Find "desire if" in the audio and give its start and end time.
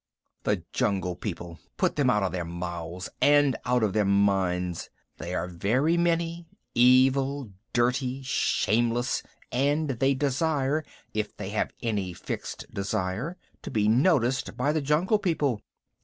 10.15-11.37